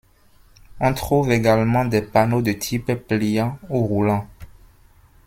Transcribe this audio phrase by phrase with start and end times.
[0.79, 4.27] On trouve également des panneaux de type pliant ou roulant.